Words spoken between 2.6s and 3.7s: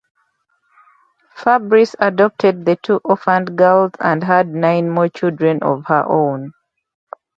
the two orphaned